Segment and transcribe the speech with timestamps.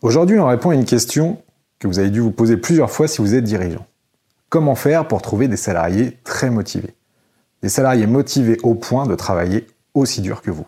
[0.00, 1.38] Aujourd'hui, on répond à une question
[1.80, 3.84] que vous avez dû vous poser plusieurs fois si vous êtes dirigeant.
[4.48, 6.94] Comment faire pour trouver des salariés très motivés?
[7.64, 10.66] Des salariés motivés au point de travailler aussi dur que vous.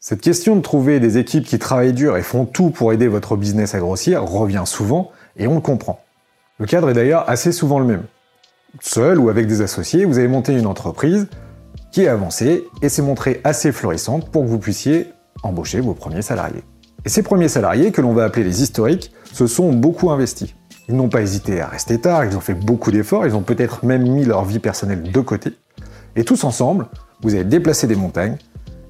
[0.00, 3.38] Cette question de trouver des équipes qui travaillent dur et font tout pour aider votre
[3.38, 6.04] business à grossir revient souvent et on le comprend.
[6.58, 8.04] Le cadre est d'ailleurs assez souvent le même.
[8.80, 11.26] Seul ou avec des associés, vous avez monté une entreprise
[11.92, 15.12] qui est avancée et s'est montrée assez florissante pour que vous puissiez
[15.42, 16.62] embaucher vos premiers salariés.
[17.04, 20.54] Et ces premiers salariés, que l'on va appeler les historiques, se sont beaucoup investis.
[20.88, 23.84] Ils n'ont pas hésité à rester tard, ils ont fait beaucoup d'efforts, ils ont peut-être
[23.84, 25.52] même mis leur vie personnelle de côté.
[26.16, 26.86] Et tous ensemble,
[27.22, 28.36] vous avez déplacé des montagnes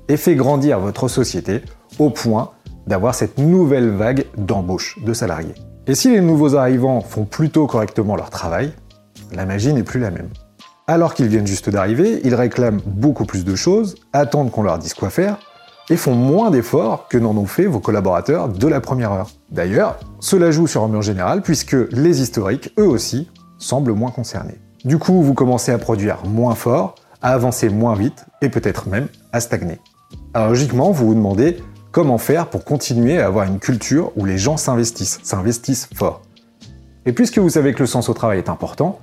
[0.09, 1.63] et fait grandir votre société
[1.99, 2.53] au point
[2.87, 5.55] d'avoir cette nouvelle vague d'embauche de salariés.
[5.87, 8.73] Et si les nouveaux arrivants font plutôt correctement leur travail,
[9.33, 10.29] la magie n'est plus la même.
[10.89, 14.95] Alors qu'ils viennent juste d'arriver, ils réclament beaucoup plus de choses, attendent qu'on leur dise
[14.95, 15.37] quoi faire,
[15.91, 19.31] et font moins d'efforts que n'en ont fait vos collaborateurs de la première heure.
[19.51, 24.61] D'ailleurs, cela joue sur un mur général puisque les historiques, eux aussi, semblent moins concernés.
[24.85, 29.09] Du coup, vous commencez à produire moins fort, à avancer moins vite et peut-être même
[29.33, 29.81] à stagner.
[30.35, 31.57] Alors logiquement, vous vous demandez
[31.91, 36.23] comment faire pour continuer à avoir une culture où les gens s'investissent, s'investissent fort.
[37.07, 39.01] Et puisque vous savez que le sens au travail est important,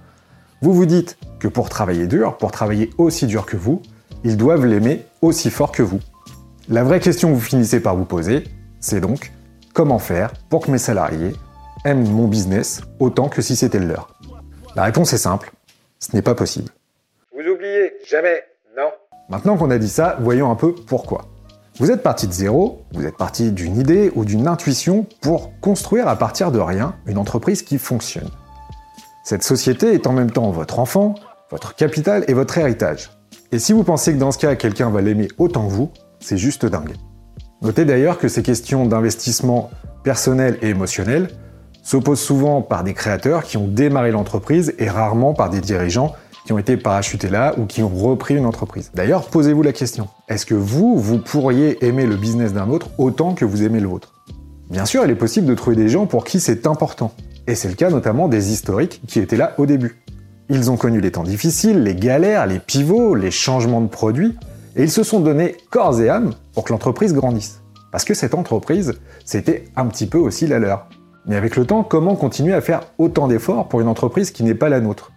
[0.64, 3.82] vous vous dites que pour travailler dur, pour travailler aussi dur que vous,
[4.24, 6.00] ils doivent l'aimer aussi fort que vous.
[6.70, 8.46] La vraie question que vous finissez par vous poser,
[8.80, 9.34] c'est donc
[9.74, 11.34] comment faire pour que mes salariés
[11.84, 14.18] aiment mon business autant que si c'était le leur?
[14.74, 15.52] La réponse est simple,
[16.00, 16.72] ce n'est pas possible.
[17.34, 18.42] Vous oubliez, jamais,
[18.78, 18.88] non.
[19.28, 21.26] Maintenant qu'on a dit ça, voyons un peu pourquoi.
[21.78, 26.08] Vous êtes parti de zéro, vous êtes parti d'une idée ou d'une intuition pour construire
[26.08, 28.30] à partir de rien une entreprise qui fonctionne.
[29.26, 31.16] Cette société est en même temps votre enfant,
[31.50, 33.10] votre capital et votre héritage.
[33.54, 36.38] Et si vous pensez que dans ce cas quelqu'un va l'aimer autant que vous, c'est
[36.38, 36.96] juste dingue.
[37.62, 39.72] Notez d'ailleurs que ces questions d'investissement
[40.04, 41.30] personnel et émotionnel
[41.84, 46.14] s'opposent souvent par des créateurs qui ont démarré l'entreprise et rarement par des dirigeants
[46.46, 48.92] qui ont été parachutés là ou qui ont repris une entreprise.
[48.94, 50.10] D'ailleurs, posez-vous la question.
[50.28, 53.88] Est-ce que vous, vous pourriez aimer le business d'un autre autant que vous aimez le
[53.88, 54.22] vôtre?
[54.70, 57.14] Bien sûr, il est possible de trouver des gens pour qui c'est important.
[57.48, 60.02] Et c'est le cas notamment des historiques qui étaient là au début.
[60.50, 64.38] Ils ont connu les temps difficiles, les galères, les pivots, les changements de produits,
[64.76, 67.62] et ils se sont donnés corps et âme pour que l'entreprise grandisse.
[67.92, 68.94] Parce que cette entreprise,
[69.26, 70.88] c'était un petit peu aussi la leur.
[71.26, 74.56] Mais avec le temps, comment continuer à faire autant d'efforts pour une entreprise qui n'est
[74.56, 75.12] pas la nôtre?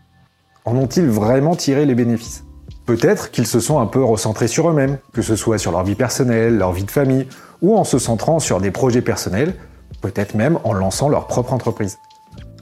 [0.64, 2.44] En ont-ils vraiment tiré les bénéfices?
[2.86, 5.94] Peut-être qu'ils se sont un peu recentrés sur eux-mêmes, que ce soit sur leur vie
[5.94, 7.26] personnelle, leur vie de famille,
[7.62, 9.54] ou en se centrant sur des projets personnels,
[10.02, 11.98] peut-être même en lançant leur propre entreprise.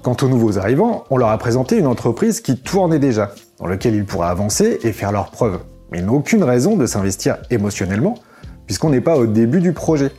[0.05, 3.97] Quant aux nouveaux arrivants, on leur a présenté une entreprise qui tournait déjà, dans laquelle
[3.97, 5.59] ils pourraient avancer et faire leurs preuves
[5.91, 8.17] mais ils n'ont aucune raison de s'investir émotionnellement,
[8.67, 10.11] puisqu'on n'est pas au début du projet.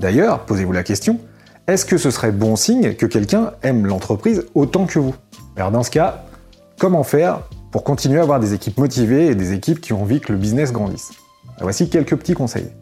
[0.00, 1.20] D'ailleurs, posez-vous la question,
[1.68, 5.14] est-ce que ce serait bon signe que quelqu'un aime l'entreprise autant que vous?
[5.56, 6.24] Alors dans ce cas,
[6.78, 10.20] comment faire pour continuer à avoir des équipes motivées et des équipes qui ont envie
[10.20, 11.12] que le business grandisse?
[11.60, 12.72] Voici quelques petits conseils.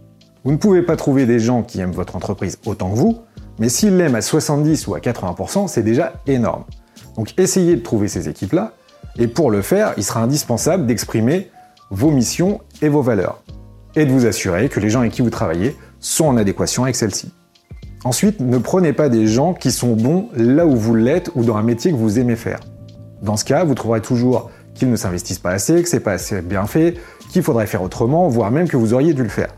[0.45, 3.19] Vous ne pouvez pas trouver des gens qui aiment votre entreprise autant que vous,
[3.59, 6.65] mais s'ils l'aiment à 70 ou à 80%, c'est déjà énorme.
[7.17, 8.73] Donc essayez de trouver ces équipes-là,
[9.19, 11.51] et pour le faire, il sera indispensable d'exprimer
[11.91, 13.43] vos missions et vos valeurs,
[13.97, 16.97] et de vous assurer que les gens avec qui vous travaillez sont en adéquation avec
[16.97, 17.33] celles-ci.
[18.05, 21.57] Ensuite, ne prenez pas des gens qui sont bons là où vous l'êtes ou dans
[21.57, 22.61] un métier que vous aimez faire.
[23.23, 26.41] Dans ce cas, vous trouverez toujours qu'ils ne s'investissent pas assez, que c'est pas assez
[26.41, 26.95] bien fait,
[27.31, 29.49] qu'il faudrait faire autrement, voire même que vous auriez dû le faire.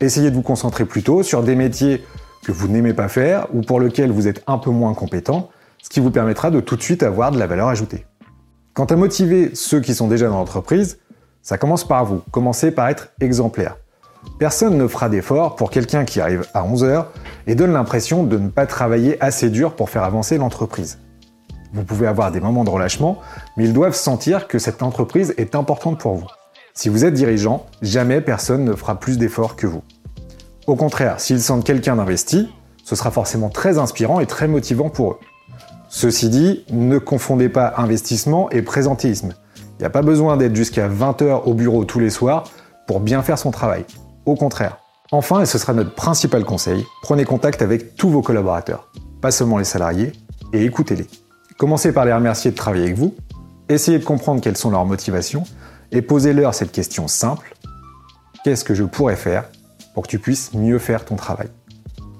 [0.00, 2.04] Essayez de vous concentrer plutôt sur des métiers
[2.44, 5.50] que vous n'aimez pas faire ou pour lesquels vous êtes un peu moins compétent,
[5.82, 8.06] ce qui vous permettra de tout de suite avoir de la valeur ajoutée.
[8.74, 10.98] Quant à motiver ceux qui sont déjà dans l'entreprise,
[11.42, 12.22] ça commence par vous.
[12.30, 13.76] Commencez par être exemplaire.
[14.38, 17.06] Personne ne fera d'effort pour quelqu'un qui arrive à 11h
[17.46, 20.98] et donne l'impression de ne pas travailler assez dur pour faire avancer l'entreprise.
[21.72, 23.18] Vous pouvez avoir des moments de relâchement,
[23.56, 26.28] mais ils doivent sentir que cette entreprise est importante pour vous.
[26.74, 29.82] Si vous êtes dirigeant, jamais personne ne fera plus d'efforts que vous.
[30.66, 32.48] Au contraire, s'ils sentent quelqu'un d'investi,
[32.84, 35.18] ce sera forcément très inspirant et très motivant pour eux.
[35.88, 39.34] Ceci dit, ne confondez pas investissement et présentéisme.
[39.56, 42.44] Il n'y a pas besoin d'être jusqu'à 20h au bureau tous les soirs
[42.86, 43.84] pour bien faire son travail.
[44.24, 44.78] Au contraire.
[45.10, 48.88] Enfin, et ce sera notre principal conseil, prenez contact avec tous vos collaborateurs,
[49.20, 50.12] pas seulement les salariés,
[50.54, 51.06] et écoutez-les.
[51.58, 53.14] Commencez par les remercier de travailler avec vous,
[53.68, 55.44] essayez de comprendre quelles sont leurs motivations,
[55.90, 57.54] et posez-leur cette question simple.
[58.42, 59.44] Qu'est-ce que je pourrais faire
[59.94, 61.48] pour que tu puisses mieux faire ton travail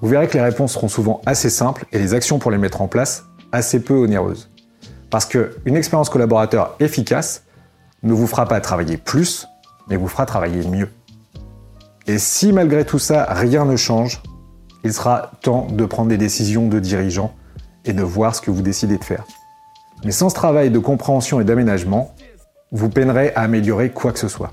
[0.01, 2.81] Vous verrez que les réponses seront souvent assez simples et les actions pour les mettre
[2.81, 4.49] en place assez peu onéreuses.
[5.09, 7.43] Parce qu'une expérience collaborateur efficace
[8.01, 9.47] ne vous fera pas travailler plus,
[9.87, 10.89] mais vous fera travailler mieux.
[12.07, 14.21] Et si malgré tout ça, rien ne change,
[14.83, 17.33] il sera temps de prendre des décisions de dirigeants
[17.85, 19.23] et de voir ce que vous décidez de faire.
[20.03, 22.13] Mais sans ce travail de compréhension et d'aménagement,
[22.71, 24.51] vous peinerez à améliorer quoi que ce soit.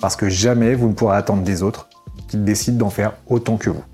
[0.00, 1.88] Parce que jamais vous ne pourrez attendre des autres
[2.28, 3.84] qu'ils décident d'en faire autant que vous.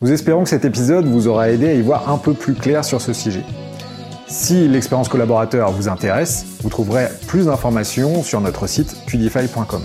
[0.00, 2.84] Nous espérons que cet épisode vous aura aidé à y voir un peu plus clair
[2.84, 3.42] sur ce sujet.
[4.28, 9.82] Si l'expérience collaborateur vous intéresse, vous trouverez plus d'informations sur notre site qdify.com.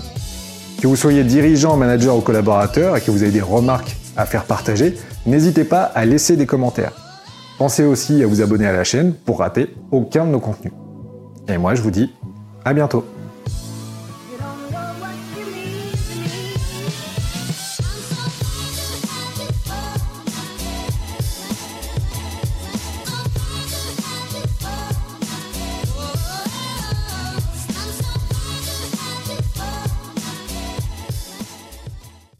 [0.80, 4.44] Que vous soyez dirigeant, manager ou collaborateur et que vous ayez des remarques à faire
[4.44, 4.96] partager,
[5.26, 6.92] n'hésitez pas à laisser des commentaires.
[7.58, 10.72] Pensez aussi à vous abonner à la chaîne pour rater aucun de nos contenus.
[11.48, 12.12] Et moi je vous dis
[12.64, 13.04] à bientôt